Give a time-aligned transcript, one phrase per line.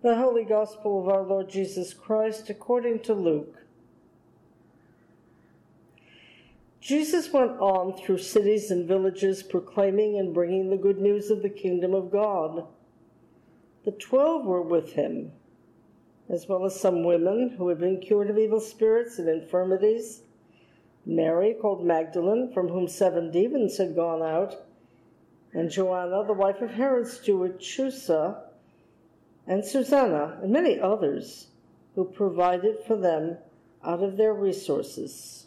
[0.00, 3.64] The Holy Gospel of our Lord Jesus Christ according to Luke.
[6.80, 11.50] Jesus went on through cities and villages, proclaiming and bringing the good news of the
[11.50, 12.64] kingdom of God.
[13.84, 15.32] The twelve were with him,
[16.28, 20.22] as well as some women who had been cured of evil spirits and infirmities.
[21.04, 24.64] Mary, called Magdalene, from whom seven demons had gone out,
[25.52, 28.42] and Joanna, the wife of Herod's steward Chuza,
[29.48, 31.46] and Susanna, and many others
[31.94, 33.38] who provided for them
[33.82, 35.46] out of their resources.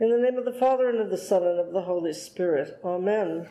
[0.00, 2.78] In the name of the Father, and of the Son, and of the Holy Spirit.
[2.84, 3.48] Amen.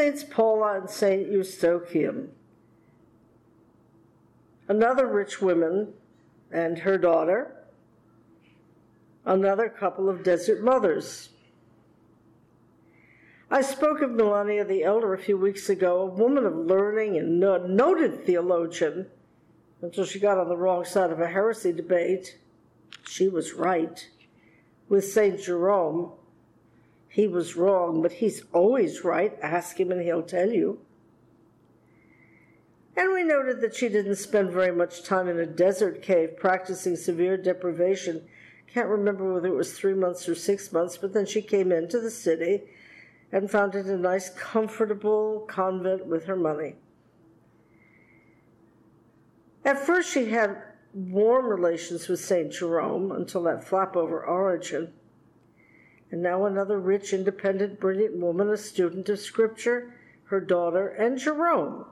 [0.00, 2.28] Saints Paula and Saint Eustochium.
[4.66, 5.92] Another rich woman
[6.50, 7.54] and her daughter.
[9.26, 11.28] Another couple of desert mothers.
[13.50, 17.44] I spoke of Melania the Elder a few weeks ago, a woman of learning and
[17.44, 19.06] a noted theologian,
[19.82, 22.38] until she got on the wrong side of a heresy debate.
[23.06, 24.08] She was right.
[24.88, 25.38] With St.
[25.38, 26.12] Jerome,
[27.10, 29.36] he was wrong, but he's always right.
[29.42, 30.78] Ask him and he'll tell you.
[32.96, 36.94] And we noted that she didn't spend very much time in a desert cave practicing
[36.94, 38.22] severe deprivation.
[38.72, 41.98] Can't remember whether it was three months or six months, but then she came into
[41.98, 42.62] the city
[43.32, 46.76] and founded a nice, comfortable convent with her money.
[49.64, 50.62] At first, she had
[50.94, 52.52] warm relations with St.
[52.52, 54.92] Jerome until that flap over Origen
[56.10, 59.94] and now another rich, independent, brilliant woman, a student of Scripture,
[60.24, 61.86] her daughter, and Jerome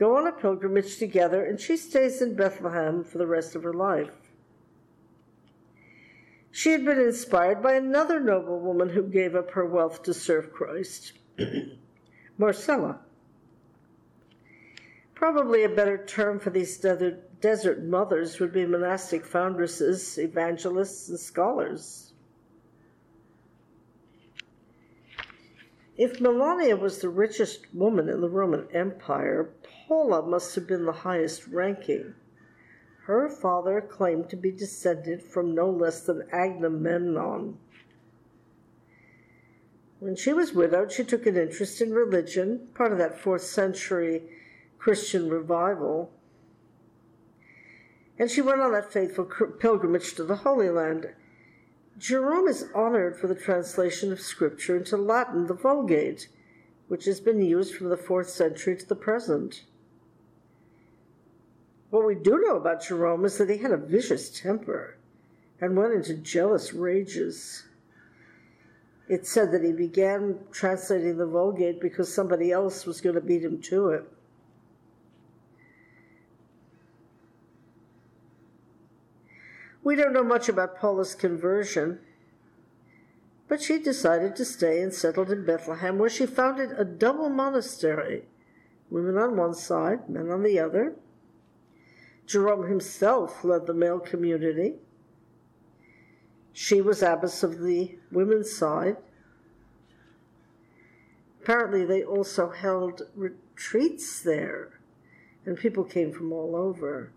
[0.00, 3.74] go on a pilgrimage together, and she stays in Bethlehem for the rest of her
[3.74, 4.30] life.
[6.50, 10.52] She had been inspired by another noble woman who gave up her wealth to serve
[10.52, 11.12] Christ,
[12.38, 13.00] Marcella.
[15.14, 22.09] Probably a better term for these desert mothers would be monastic foundresses, evangelists, and scholars.
[26.00, 29.50] If Melania was the richest woman in the Roman Empire,
[29.86, 32.14] Paula must have been the highest ranking.
[33.02, 37.58] Her father claimed to be descended from no less than Agamemnon.
[39.98, 44.22] When she was widowed, she took an interest in religion, part of that fourth century
[44.78, 46.12] Christian revival.
[48.18, 51.10] And she went on that faithful pilgrimage to the Holy Land.
[51.98, 56.28] Jerome is honored for the translation of Scripture into Latin, the Vulgate,
[56.88, 59.64] which has been used from the fourth century to the present.
[61.90, 64.96] What we do know about Jerome is that he had a vicious temper
[65.60, 67.66] and went into jealous rages.
[69.08, 73.42] It's said that he began translating the Vulgate because somebody else was going to beat
[73.42, 74.04] him to it.
[79.82, 82.00] We don't know much about Paula's conversion,
[83.48, 88.24] but she decided to stay and settled in Bethlehem, where she founded a double monastery
[88.90, 90.94] women on one side, men on the other.
[92.26, 94.74] Jerome himself led the male community.
[96.52, 98.96] She was abbess of the women's side.
[101.42, 104.80] Apparently, they also held retreats there,
[105.46, 107.12] and people came from all over.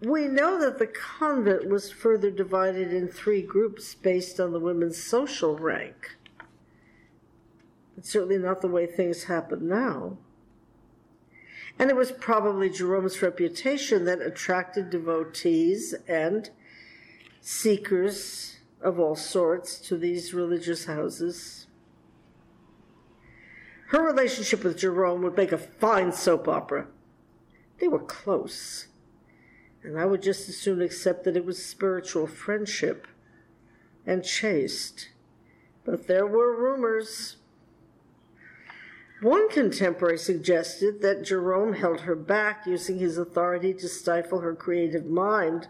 [0.00, 5.02] We know that the convent was further divided in three groups based on the women's
[5.02, 6.16] social rank.
[7.98, 10.16] It's certainly not the way things happen now.
[11.78, 16.48] And it was probably Jerome's reputation that attracted devotees and
[17.42, 21.66] seekers of all sorts to these religious houses.
[23.88, 26.86] Her relationship with Jerome would make a fine soap opera.
[27.78, 28.86] They were close
[29.82, 33.06] and I would just as soon accept that it was spiritual friendship
[34.06, 35.08] and chaste.
[35.84, 37.36] But there were rumors.
[39.22, 45.06] One contemporary suggested that Jerome held her back, using his authority to stifle her creative
[45.06, 45.68] mind.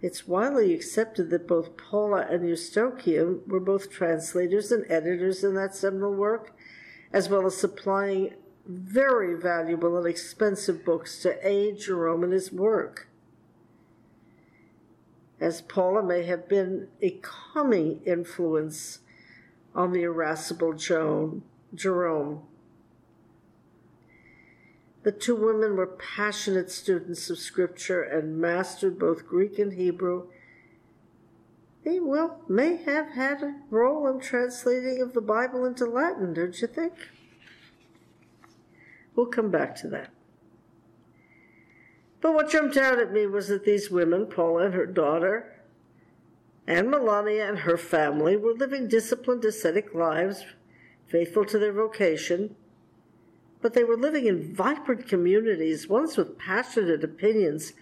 [0.00, 5.74] It's widely accepted that both Paula and Eustochium were both translators and editors in that
[5.74, 6.54] seminal work,
[7.12, 8.34] as well as supplying
[8.66, 13.08] very valuable and expensive books to aid Jerome in his work
[15.44, 19.00] as Paula may have been a calming influence
[19.74, 21.42] on the irascible Joan,
[21.74, 22.40] Jerome.
[25.02, 30.28] The two women were passionate students of Scripture and mastered both Greek and Hebrew.
[31.84, 36.58] They, well, may have had a role in translating of the Bible into Latin, don't
[36.58, 36.94] you think?
[39.14, 40.13] We'll come back to that.
[42.24, 45.60] But what jumped out at me was that these women, Paula and her daughter,
[46.66, 50.42] and Melania and her family, were living disciplined, ascetic lives,
[51.06, 52.56] faithful to their vocation,
[53.60, 57.74] but they were living in vibrant communities, ones with passionate opinions,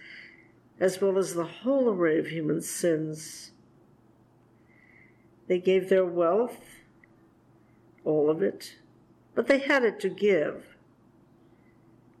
[0.77, 3.51] as well as the whole array of human sins.
[5.47, 6.59] They gave their wealth,
[8.03, 8.75] all of it,
[9.35, 10.72] but they had it to give.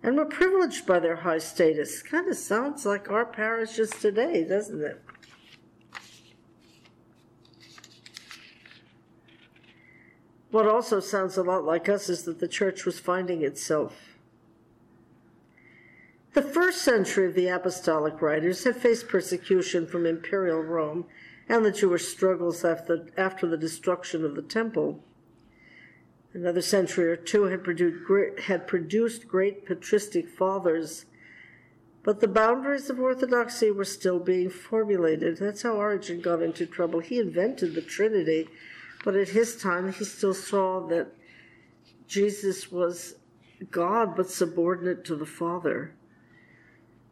[0.03, 2.03] And were privileged by their high status.
[2.03, 5.01] Kind of sounds like our parishes today, doesn't it?
[10.51, 14.19] What also sounds a lot like us is that the church was finding itself.
[16.33, 21.05] The first century of the apostolic writers had faced persecution from imperial Rome
[21.47, 25.03] and the Jewish struggles after, after the destruction of the temple.
[26.33, 31.05] Another century or two had produced, great, had produced great patristic fathers,
[32.03, 35.37] but the boundaries of orthodoxy were still being formulated.
[35.37, 36.99] That's how Origen got into trouble.
[36.99, 38.47] He invented the Trinity
[39.03, 41.07] but at his time, he still saw that
[42.07, 43.15] Jesus was
[43.69, 45.93] God, but subordinate to the Father.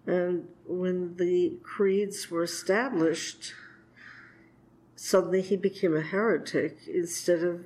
[0.08, 3.54] And when the creeds were established,
[4.96, 7.66] suddenly he became a heretic instead of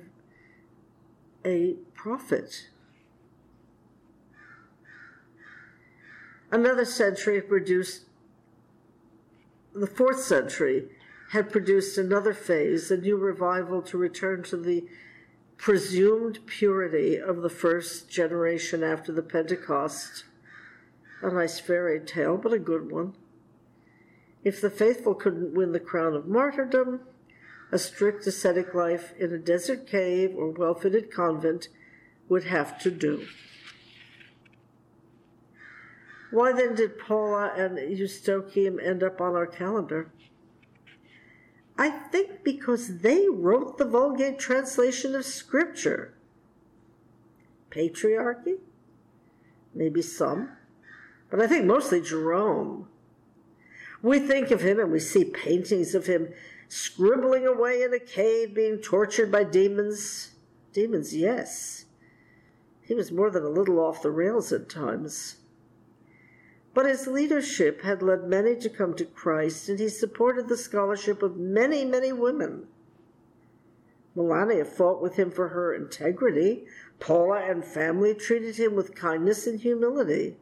[1.46, 2.68] a prophet.
[6.50, 8.02] Another century produced,
[9.72, 10.88] the fourth century
[11.30, 14.84] had produced another phase, a new revival to return to the
[15.56, 20.24] presumed purity of the first generation after the Pentecost.
[21.22, 23.14] A nice fairy tale, but a good one.
[24.44, 27.00] If the faithful couldn't win the crown of martyrdom,
[27.72, 31.68] a strict ascetic life in a desert cave or well fitted convent
[32.28, 33.26] would have to do.
[36.30, 40.10] Why then did Paula and Eustochium end up on our calendar?
[41.78, 46.14] I think because they wrote the Vulgate translation of Scripture.
[47.70, 48.56] Patriarchy?
[49.74, 50.50] Maybe some.
[51.30, 52.88] But I think mostly Jerome.
[54.02, 56.32] We think of him and we see paintings of him
[56.68, 60.32] scribbling away in a cave, being tortured by demons.
[60.72, 61.86] Demons, yes.
[62.82, 65.36] He was more than a little off the rails at times.
[66.74, 71.22] But his leadership had led many to come to Christ, and he supported the scholarship
[71.22, 72.66] of many, many women.
[74.14, 76.64] Melania fought with him for her integrity.
[77.00, 80.36] Paula and family treated him with kindness and humility.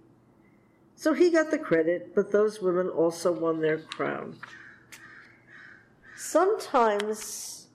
[0.97, 4.37] So he got the credit, but those women also won their crown.
[6.27, 7.69] Sometimes,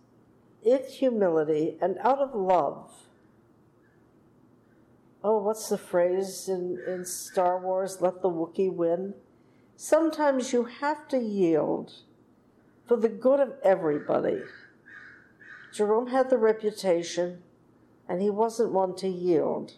[0.64, 2.92] in humility and out of love,
[5.24, 8.02] oh, what's the phrase in, in Star Wars?
[8.02, 9.14] Let the Wookiee win.
[9.76, 11.94] Sometimes you have to yield
[12.88, 14.42] for the good of everybody.
[15.72, 17.44] Jerome had the reputation,
[18.10, 19.74] and he wasn't one to yield.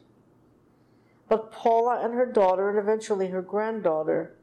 [1.27, 4.33] But Paula and her daughter, and eventually her granddaughter,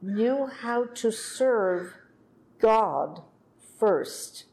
[0.00, 1.92] knew how to serve
[2.64, 3.20] God
[3.78, 4.44] first.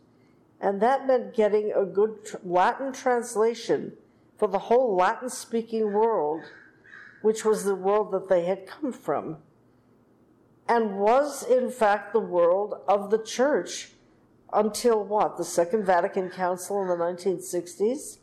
[0.59, 3.93] And that meant getting a good Latin translation
[4.37, 6.43] for the whole Latin speaking world,
[7.21, 9.37] which was the world that they had come from,
[10.67, 13.91] and was in fact the world of the church
[14.51, 15.37] until what?
[15.37, 18.17] The Second Vatican Council in the 1960s?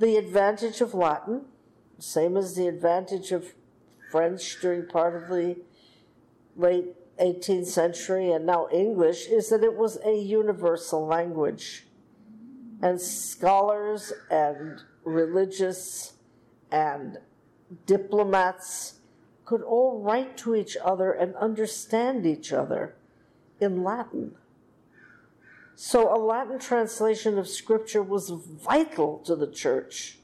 [0.00, 1.44] The advantage of Latin,
[2.00, 3.54] same as the advantage of
[4.10, 5.58] French during part of the
[6.56, 11.86] late 18th century and now English, is that it was a universal language.
[12.80, 16.14] And scholars and religious
[16.70, 17.18] and
[17.86, 19.00] diplomats
[19.44, 22.94] could all write to each other and understand each other
[23.60, 24.34] in Latin.
[25.74, 30.18] So a Latin translation of Scripture was vital to the church.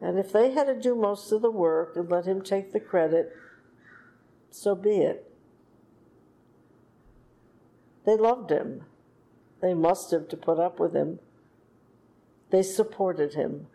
[0.00, 2.80] And if they had to do most of the work and let him take the
[2.80, 3.32] credit,
[4.50, 5.30] so be it.
[8.04, 8.82] They loved him.
[9.60, 11.18] They must have to put up with him.
[12.50, 13.66] They supported him.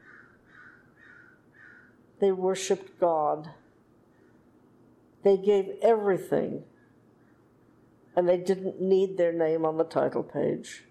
[2.19, 3.51] They worshiped God.
[5.23, 6.63] They gave everything.
[8.15, 10.83] And they didn't need their name on the title page.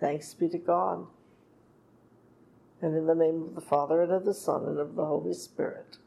[0.00, 1.06] Thanks be to God.
[2.82, 5.32] And in the name of the Father, and of the Son, and of the Holy
[5.32, 5.98] Spirit.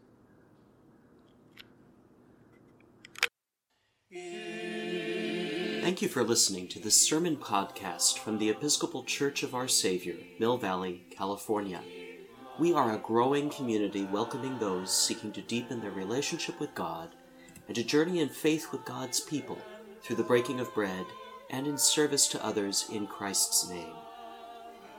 [5.82, 10.16] Thank you for listening to this sermon podcast from the Episcopal Church of Our Savior,
[10.38, 11.80] Mill Valley, California.
[12.60, 17.16] We are a growing community welcoming those seeking to deepen their relationship with God
[17.68, 19.60] and to journey in faith with God's people
[20.02, 21.06] through the breaking of bread
[21.50, 23.94] and in service to others in Christ's name.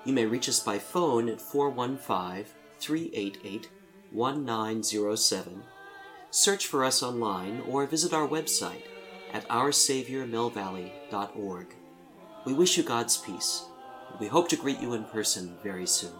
[0.07, 2.45] You may reach us by phone at 415
[2.79, 3.69] 388
[4.13, 5.65] 1907,
[6.31, 8.85] search for us online, or visit our website
[9.33, 11.67] at oursaviormillvalley.org.
[12.45, 13.65] We wish you God's peace,
[14.21, 16.13] we hope to greet you in person very soon.